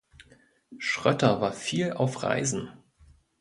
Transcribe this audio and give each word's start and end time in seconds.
Schrötter 0.79 1.41
war 1.41 1.53
viel 1.53 1.91
auf 1.93 2.23
Reisen. 2.23 2.71